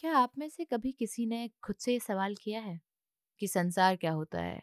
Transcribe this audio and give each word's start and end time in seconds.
क्या 0.00 0.16
आप 0.16 0.32
में 0.38 0.48
से 0.48 0.64
कभी 0.64 0.92
किसी 0.92 1.26
ने 1.26 1.50
खुद 1.62 1.76
से 1.76 1.92
ये 1.92 2.00
सवाल 2.00 2.34
किया 2.34 2.60
है? 2.60 2.80
कि 3.38 3.48
संसार 3.48 3.96
क्या 3.96 4.12
होता 4.12 4.42
है? 4.42 4.62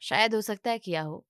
शायद 0.00 0.34
हो 0.34 0.40
सकता 0.40 0.70
है 0.70 0.78
किया 0.78 1.02
हो। 1.02 1.26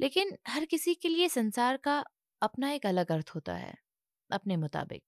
लेकिन 0.00 0.38
हर 0.48 0.64
किसी 0.64 0.94
के 0.94 1.08
लिए 1.08 1.28
संसार 1.28 1.76
का 1.76 2.04
अपना 2.42 2.70
एक 2.70 2.86
अलग 2.86 3.12
अर्थ 3.12 3.32
होता 3.34 3.54
है, 3.54 3.74
अपने 4.30 4.56
मुताबिक। 4.56 5.02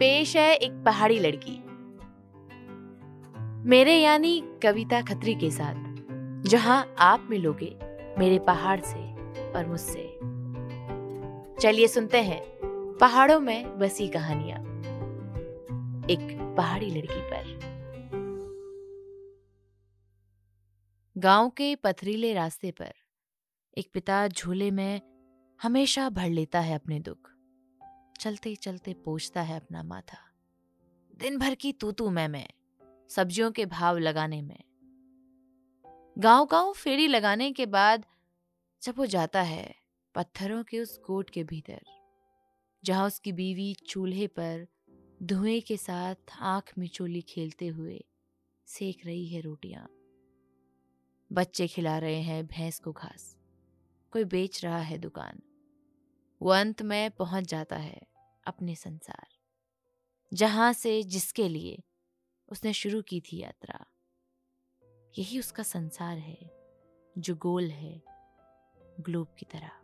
पेश 0.00 0.36
है 0.36 0.56
एक 0.56 0.72
पहाड़ी 0.72 1.18
लड़की। 1.18 1.62
मेरे 3.68 3.96
यानी 3.96 4.42
कविता 4.62 5.02
खत्री 5.02 5.34
के 5.34 5.50
साथ, 5.50 5.74
जहाँ 6.42 6.94
आप 6.98 7.20
मिलोगे 7.20 7.78
मेरे 8.18 8.38
पहाड़ 8.38 8.80
से 8.80 9.12
और 9.52 9.66
मुझसे। 9.66 10.31
चलिए 11.62 11.88
सुनते 11.88 12.22
हैं 12.22 12.42
पहाड़ों 13.00 13.40
में 13.40 13.78
बसी 13.78 14.08
कहानियाँ। 14.08 14.58
एक 16.04 16.54
पहाड़ी 16.56 16.90
लड़की 16.90 17.20
पर। 17.20 17.60
गाँव 21.18 21.50
के 21.50 21.76
पथरीले 21.76 22.34
रास्ते 22.34 22.70
पर 22.70 22.94
एक 23.78 23.90
पिता 23.92 24.28
झूले 24.28 24.70
में 24.70 25.00
हमेशा 25.62 26.10
भर 26.10 26.28
लेता 26.28 26.60
है 26.60 26.74
अपने 26.74 27.00
दुख। 27.00 27.30
चलते 28.20 28.54
चलते 28.54 28.94
पोछता 28.94 29.42
है 29.42 29.56
अपना 29.56 29.82
माथा 29.82 30.18
दिन 31.16 31.38
भर 31.38 31.54
की 31.54 31.72
तू 31.72 31.92
तू 31.92 32.10
मैं 32.10 32.28
मैं, 32.28 32.48
सब्जियों 33.08 33.52
के 33.52 33.66
भाव 33.66 33.98
लगाने 33.98 34.42
में? 34.42 34.64
गाँव 36.18 36.46
गाँव 36.46 36.72
फेरी 36.72 37.06
लगाने 37.06 37.52
के 37.52 37.66
बाद 37.66 38.06
जब 38.82 38.94
वो 38.96 39.06
जाता 39.06 39.42
है 39.42 39.81
पत्थरों 40.14 40.62
के 40.64 40.80
उस 40.80 40.96
कोट 40.98 41.30
के 41.30 41.44
भीतर, 41.44 41.80
जहाँ 42.84 43.06
उसकी 43.06 43.32
बीवी 43.32 43.74
चूल्हे 43.86 44.26
पर 44.26 44.66
धुएँ 45.22 45.60
के 45.60 45.76
साथ 45.76 46.14
आँख 46.40 46.72
मिचोली 46.78 47.22
खेलते 47.22 47.66
हुए 47.66 48.04
सेक 48.68 49.06
रही 49.06 49.26
है 49.26 49.40
रोटियाँ। 49.40 49.86
बच्चे 51.32 51.66
खिला 51.66 51.98
रहे 51.98 52.20
हैं 52.22 52.46
भैंस 52.46 52.78
को 52.78 52.92
घास। 52.92 53.36
कोई 54.12 54.24
बेच 54.24 54.64
रहा 54.64 54.78
है 54.78 54.98
दुकान। 54.98 55.40
वो 56.40 56.50
अंत 56.50 56.82
में 56.82 57.10
पहुँच 57.10 57.44
जाता 57.44 57.76
है 57.76 58.00
अपने 58.46 58.74
संसार, 58.74 59.26
जहाँ 60.32 60.72
से 60.72 61.02
जिसके 61.02 61.48
लिए 61.48 61.82
उसने 62.48 62.72
शुरू 62.72 63.02
की 63.02 63.20
थी 63.20 63.38
यात्रा। 63.38 63.84
यही 65.18 65.38
उसका 65.38 65.62
संसार 65.62 66.18
है, 66.18 66.38
जो 67.18 67.34
गोल 67.36 67.70
है, 67.70 68.02
ग्लोब 69.00 69.34
की 69.38 69.46
तरह। 69.46 69.81